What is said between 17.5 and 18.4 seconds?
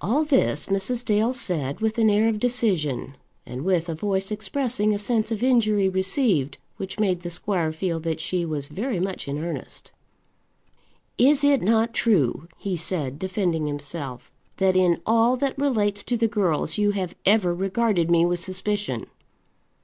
regarded me with